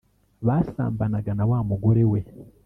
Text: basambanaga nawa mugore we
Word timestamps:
basambanaga 0.47 1.31
nawa 1.37 1.57
mugore 1.69 2.03
we 2.11 2.19